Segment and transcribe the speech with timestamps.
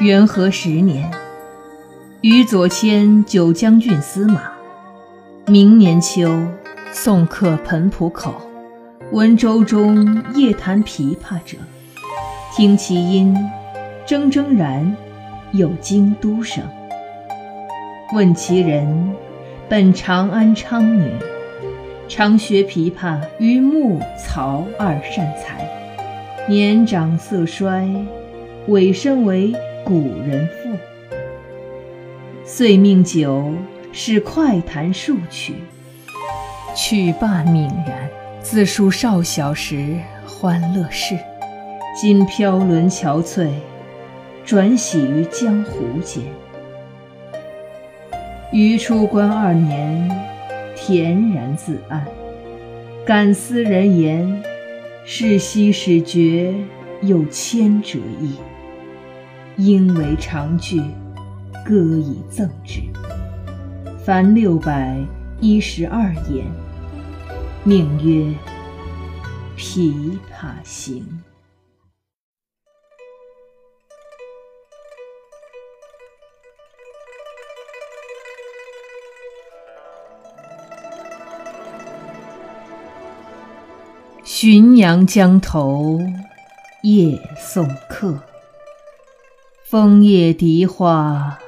[0.00, 1.10] 元和十年，
[2.22, 4.44] 于左迁九江郡司马。
[5.46, 6.32] 明年秋，
[6.90, 8.34] 送客彭浦口，
[9.12, 11.58] 闻舟中夜弹琵琶者，
[12.56, 13.36] 听其音，
[14.06, 14.96] 铮铮然，
[15.52, 16.64] 有京都声。
[18.14, 19.14] 问其人，
[19.68, 21.12] 本长安昌女，
[22.08, 25.68] 常学琵琶于穆、曹二善才，
[26.48, 27.86] 年长色衰，
[28.68, 29.54] 委身为。
[29.90, 30.78] 古人赋，
[32.44, 33.52] 遂命酒
[33.90, 35.54] 使快弹数曲，
[36.76, 38.08] 曲罢泯然。
[38.40, 41.18] 自述少小时欢乐事，
[42.00, 43.48] 今飘沦憔悴，
[44.44, 46.22] 转徙于江湖间。
[48.52, 50.08] 余出关二年，
[50.76, 52.06] 恬然自安，
[53.04, 54.40] 感思人言，
[55.04, 56.54] 是昔始觉
[57.02, 58.36] 有千折意。
[59.60, 60.80] 应为长句，
[61.66, 62.80] 歌以赠之。
[64.02, 64.98] 凡六百
[65.38, 66.46] 一十二言，
[67.62, 68.34] 命曰
[69.58, 71.04] 《琵琶行》。
[84.24, 86.00] 浔阳江头
[86.82, 88.18] 夜送客。
[89.70, 91.38] 枫叶荻花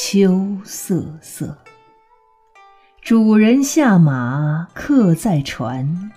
[0.00, 1.58] 秋瑟瑟，
[3.02, 6.10] 主人下马客在船，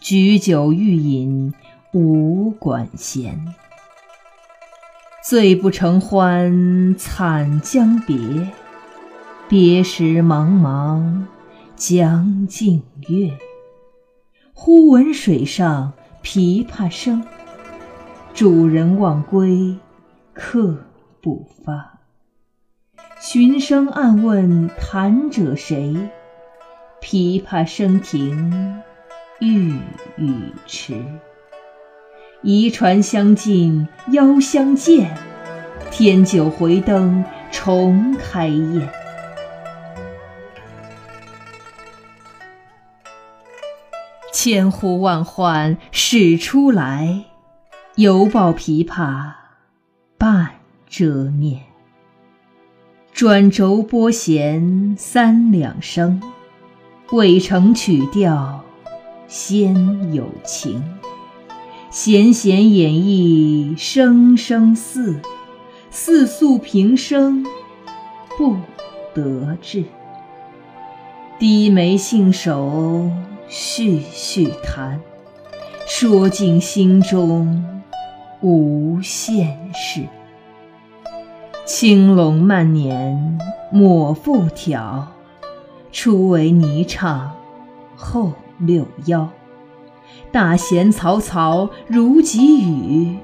[0.00, 1.54] 举酒欲饮
[1.92, 3.54] 无管弦。
[5.24, 8.18] 醉不成欢惨将别，
[9.48, 11.26] 别时茫茫
[11.76, 13.38] 江浸月。
[14.52, 15.92] 忽闻水上
[16.24, 17.24] 琵琶声，
[18.34, 19.78] 主人忘归。
[20.42, 20.74] 客
[21.20, 22.00] 不发，
[23.20, 25.94] 寻声暗问弹者谁？
[27.02, 28.82] 琵琶声停
[29.40, 29.78] 欲
[30.16, 31.04] 语迟。
[32.40, 35.14] 移船相近邀相见，
[35.90, 38.90] 添酒回灯重开宴。
[44.32, 47.26] 千呼万唤始出来，
[47.96, 49.39] 犹抱琵琶。
[50.20, 50.50] 半
[50.86, 51.62] 遮面，
[53.14, 56.20] 转轴拨弦三两声，
[57.10, 58.62] 未成曲调
[59.26, 60.84] 先有情。
[61.90, 65.22] 弦弦掩抑声声似，
[65.90, 67.46] 似诉平生
[68.36, 68.58] 不
[69.14, 69.84] 得志。
[71.38, 73.10] 低眉信手
[73.48, 75.00] 续续弹，
[75.88, 77.79] 说尽心中。
[78.42, 80.06] 无限事，
[81.66, 83.38] 青龙慢捻
[83.70, 85.08] 抹复挑，
[85.92, 87.28] 初为霓裳
[87.94, 89.28] 后六幺。
[90.32, 93.18] 大弦嘈嘈如急雨，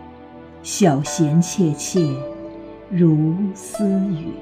[0.63, 2.07] 小弦切切
[2.91, 4.35] 如私语。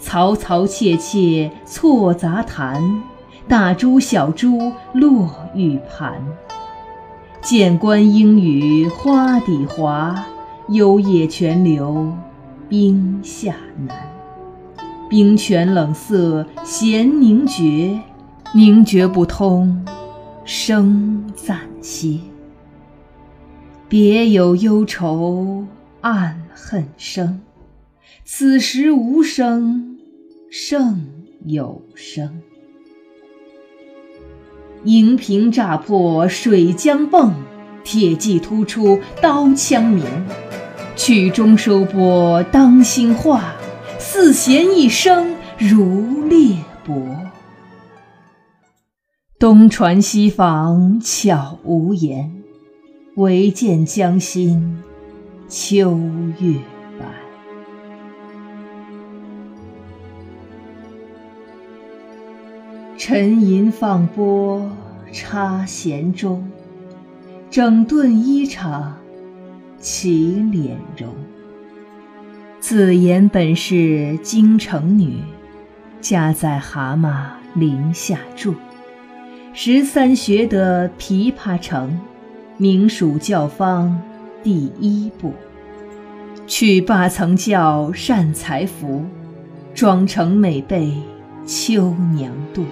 [0.00, 3.02] 嘈嘈切切错杂弹，
[3.48, 6.22] 大珠小珠落玉盘。
[7.46, 10.26] 剑关莺语花底滑，
[10.68, 12.12] 幽咽泉流
[12.68, 13.54] 冰下
[13.86, 13.96] 难。
[15.08, 18.00] 冰泉冷涩弦凝绝，
[18.52, 19.86] 凝绝不通
[20.44, 22.18] 声暂歇。
[23.88, 25.66] 别有忧愁
[26.00, 27.42] 暗恨生，
[28.24, 30.00] 此时无声
[30.50, 31.06] 胜
[31.44, 32.40] 有声。
[34.84, 37.32] 银瓶乍破水浆迸，
[37.82, 40.04] 铁骑突出刀枪鸣。
[40.94, 43.54] 曲终收拨当心画，
[43.98, 46.56] 四弦一声如裂
[46.86, 46.94] 帛。
[49.38, 52.42] 东船西舫悄无言，
[53.16, 54.82] 唯见江心
[55.48, 55.98] 秋
[56.38, 56.54] 月
[62.98, 64.70] 沉吟放拨
[65.12, 66.50] 插弦中，
[67.50, 68.84] 整顿衣裳
[69.78, 71.14] 起敛容。
[72.58, 75.18] 自言本是京城女，
[76.00, 78.54] 家在蛤蟆陵下住。
[79.52, 82.00] 十三学得琵琶成，
[82.56, 84.00] 名属教坊
[84.42, 85.34] 第一部。
[86.46, 89.04] 曲罢曾教善才服，
[89.74, 90.94] 妆成每被
[91.46, 92.64] 秋娘妒。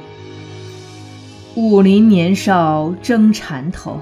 [1.57, 4.01] 武林年少争缠头，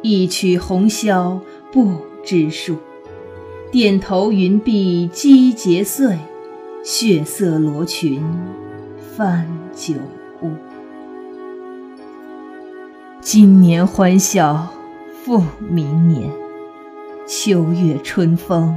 [0.00, 1.38] 一曲红绡
[1.70, 1.92] 不
[2.24, 2.78] 知数。
[3.70, 6.16] 点头云鬓击节碎，
[6.82, 8.24] 血色罗裙
[9.14, 9.96] 翻酒
[10.40, 10.50] 污。
[13.20, 14.66] 今年欢笑
[15.22, 16.30] 复明年，
[17.26, 18.74] 秋月春风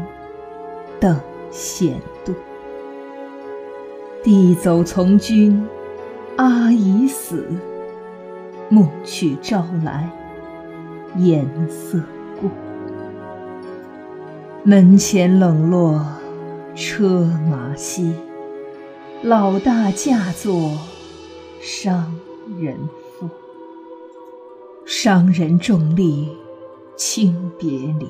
[1.00, 1.18] 等
[1.50, 2.34] 闲度。
[4.22, 5.66] 弟走从军，
[6.36, 7.46] 阿姨死，
[8.72, 10.10] 暮去朝来，
[11.18, 12.00] 颜色
[12.40, 12.50] 故。
[14.64, 16.02] 门前冷落
[16.74, 18.16] 车马稀，
[19.24, 20.72] 老大嫁作
[21.60, 22.16] 商
[22.58, 22.78] 人
[23.20, 23.30] 妇。
[24.86, 26.30] 商人重利
[26.96, 27.70] 轻别
[28.00, 28.08] 离，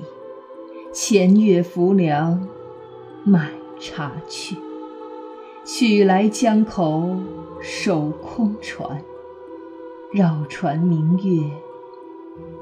[0.94, 2.48] 前月浮梁
[3.24, 3.50] 买
[3.80, 4.56] 茶去。
[5.66, 7.16] 取来江口
[7.60, 9.04] 守空船，
[10.13, 11.50] 绕船明月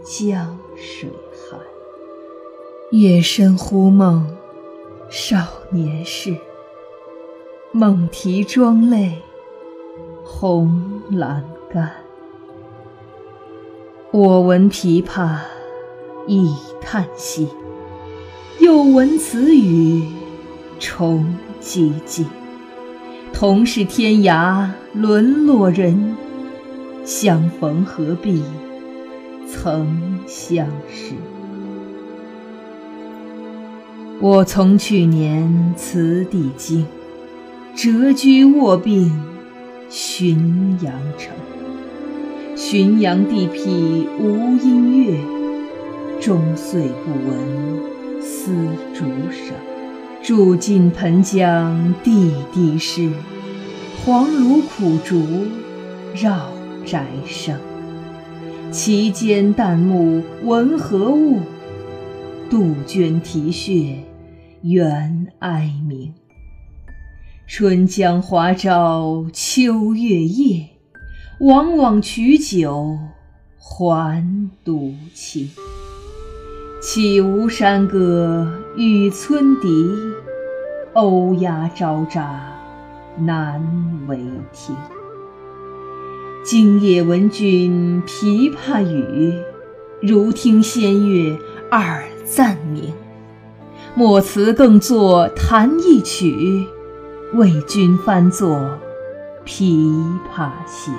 [0.04, 1.60] 江水寒。
[2.92, 4.38] 夜深忽梦
[5.10, 6.38] 少年事，
[7.72, 9.24] 梦啼妆泪
[10.24, 11.42] 红阑
[11.74, 11.90] 干。
[14.12, 15.40] 我闻琵琶
[16.28, 17.48] 已叹息，
[18.60, 20.04] 又闻此语
[20.80, 21.26] 重
[21.60, 22.26] 唧唧。
[23.34, 26.16] 同是天涯沦落人，
[27.10, 28.44] 相逢何必
[29.48, 31.16] 曾相识。
[34.22, 36.86] 我从去年辞帝京，
[37.76, 39.12] 谪居卧病
[39.90, 40.38] 浔
[40.86, 41.34] 阳城。
[42.56, 45.20] 浔阳地僻无音乐，
[46.22, 48.54] 终岁不闻丝
[48.94, 49.56] 竹声。
[50.22, 53.10] 住近盆江地低湿，
[54.06, 55.26] 黄芦苦竹
[56.14, 56.52] 绕
[56.90, 57.56] 宅生。
[58.72, 61.42] 其间旦暮闻何物？
[62.50, 63.98] 杜鹃啼血
[64.64, 66.12] 猿哀鸣。
[67.46, 70.70] 春江花朝秋月夜，
[71.42, 72.98] 往往取酒
[73.60, 74.26] 还
[74.64, 75.48] 独倾。
[76.82, 79.68] 岂无山歌与村笛，
[80.94, 82.26] 欧鸦昭喳
[83.20, 83.62] 难
[84.08, 84.18] 为
[84.52, 84.76] 听。
[86.52, 89.36] 今夜闻君琵琶语，
[90.02, 91.38] 如听仙乐
[91.70, 92.92] 耳暂明。
[93.94, 96.66] 莫辞更作弹一曲，
[97.36, 98.80] 为君翻作
[99.48, 99.94] 《琵
[100.36, 100.92] 琶行》。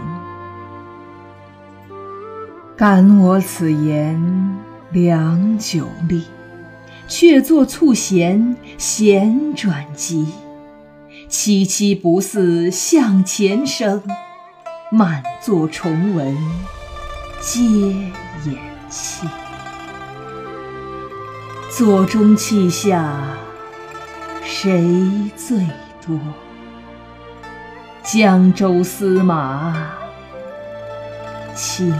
[2.77, 4.57] 感我此言。
[4.93, 6.27] 良久立，
[7.09, 10.29] 却作促弦弦转急。
[11.29, 14.01] 凄凄不似向前声，
[14.93, 16.37] 满座重闻
[17.41, 17.61] 皆
[18.45, 18.57] 掩
[18.89, 19.25] 泣。
[21.71, 23.15] 座中泣下
[24.43, 25.59] 谁最
[26.05, 26.19] 多？
[28.03, 29.77] 江州司马
[31.55, 31.93] 青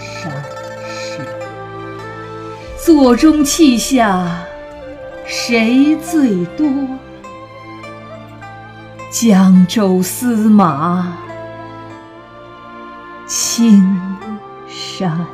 [0.00, 0.32] 衫
[0.88, 1.26] 湿。
[2.78, 4.24] 座中泣下
[5.26, 6.68] 谁最多？
[9.10, 11.18] 江州司马
[13.56, 13.82] 金
[14.68, 15.26] 山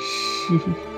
[0.00, 0.93] 石。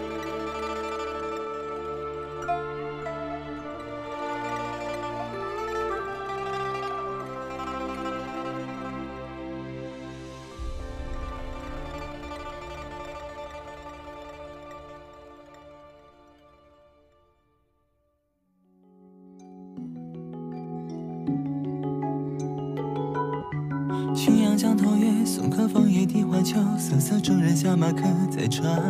[26.79, 28.81] 瑟瑟众人下马客在船。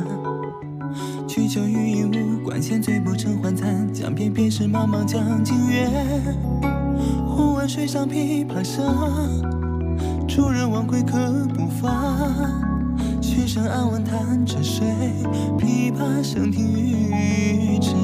[1.26, 3.90] 曲酒欲饮无，管弦醉不成欢残。
[3.94, 5.88] 江边便是茫茫江浸月。
[7.26, 8.84] 忽闻水上琵琶声，
[10.28, 11.16] 主人忘归客
[11.54, 12.26] 不发。
[13.22, 14.84] 曲声暗问弹者谁？
[15.58, 16.62] 琵琶声停
[17.10, 17.94] 欲迟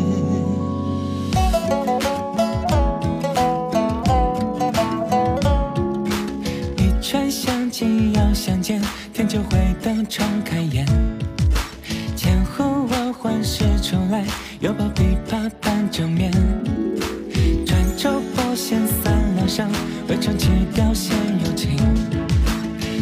[7.73, 8.81] 琴遥相见，
[9.15, 9.27] 天。
[9.27, 10.87] 就回灯重开眼，
[12.15, 14.23] 千呼万唤始出来，
[14.61, 16.31] 犹抱琵琶半遮面。
[17.65, 19.71] 转轴拨弦三两声，
[20.07, 21.79] 未唱起调先有情。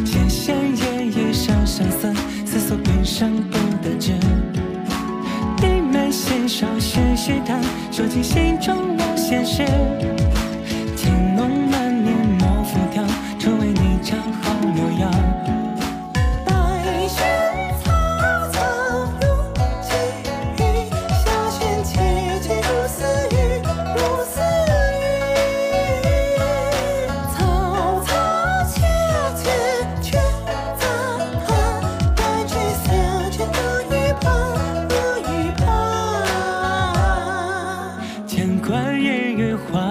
[0.06, 2.14] 弦弦夜一声声思，
[2.46, 4.12] 思索平生不得志。
[5.56, 7.60] 低眉信手续续弹，
[7.90, 9.66] 说尽心中无限事。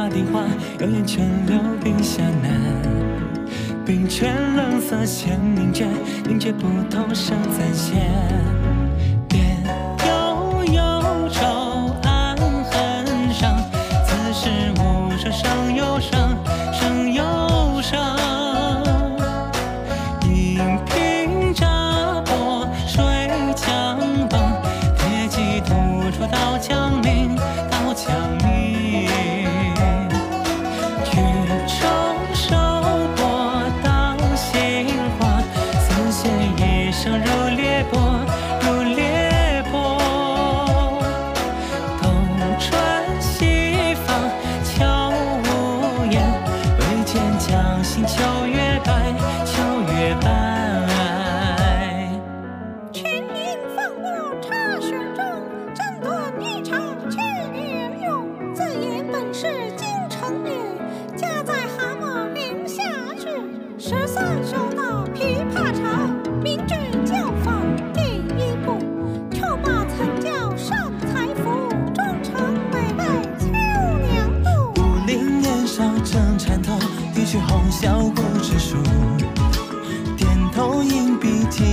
[0.10, 0.42] 地花，
[0.80, 2.52] 有眼泉流冰下难，
[3.86, 5.88] 冰泉冷涩弦凝绝，
[6.26, 7.94] 凝绝不通声暂歇。
[9.28, 9.40] 别
[10.08, 13.56] 有幽愁暗恨生，
[14.04, 16.38] 此时无声胜有声，
[16.74, 18.00] 胜有声。
[20.26, 23.04] 银瓶乍破水
[23.56, 23.98] 浆
[24.28, 24.38] 迸，
[24.98, 27.00] 铁骑突出刀枪。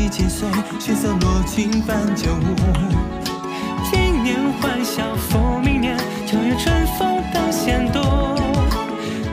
[0.08, 0.48] 几岁，
[0.78, 2.54] 血色落尽伴酒舞。
[3.90, 5.96] 今年欢笑复明年，
[6.26, 8.00] 秋月春风等闲度。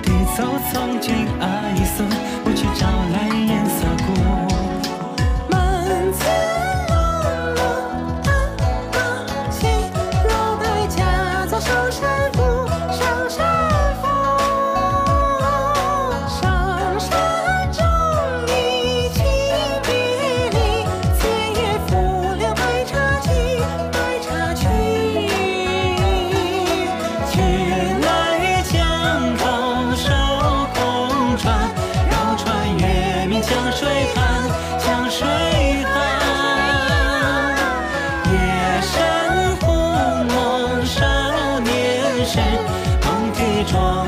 [0.02, 2.04] 地走从军阿姨死，
[2.44, 3.93] 暮去朝来颜色。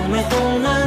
[0.08, 0.85] Ngày.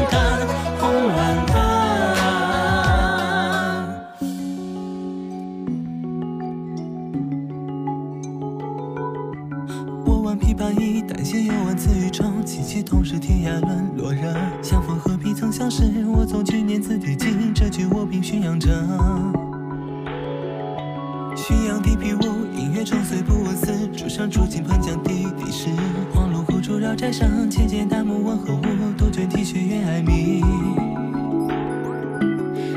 [26.89, 30.43] 小宅上千间大木问候我杜鹃啼血月哀鸣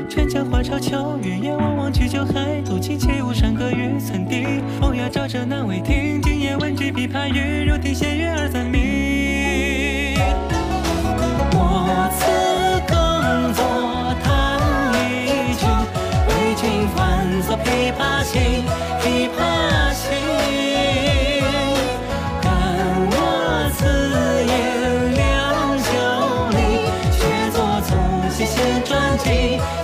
[0.06, 10.14] 春江花朝秋月夜往往取酒还独倾起无山歌与村笛风哑照着难为听今夜闻君琵琶语如听仙乐耳暂明
[11.54, 12.26] 我自
[12.92, 13.64] 耕作
[14.22, 14.60] 弹
[15.08, 15.64] 一曲
[16.28, 18.62] 为君反作琵琶行
[19.00, 20.31] 琵琶行
[29.24, 29.81] 心